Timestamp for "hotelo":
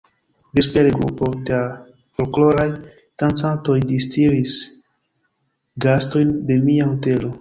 6.95-7.29